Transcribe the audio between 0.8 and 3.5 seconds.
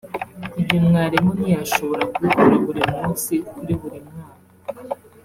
mwarimu ntiyashobora kubikora buri munsi